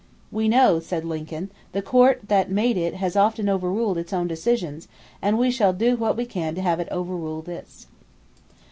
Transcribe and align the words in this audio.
"We 0.31 0.49
know," 0.49 0.79
said 0.79 1.05
Lincoln, 1.05 1.51
"the 1.73 1.83
Court 1.83 2.21
that 2.27 2.49
made 2.49 2.75
it 2.75 2.95
has 2.95 3.15
often 3.15 3.47
overruled 3.47 3.99
its 3.99 4.11
own 4.11 4.27
decisions 4.27 4.87
and 5.21 5.37
we 5.37 5.51
shall 5.51 5.73
do 5.73 5.95
what 5.95 6.17
we 6.17 6.25
can 6.25 6.55
to 6.55 6.61
have 6.63 6.79
it 6.79 6.87
overrule 6.89 7.43
this." 7.43 7.85